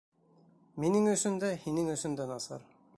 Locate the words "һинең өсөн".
1.67-2.21